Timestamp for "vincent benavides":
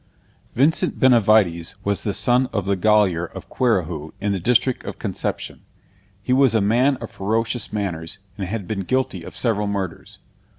0.55-1.75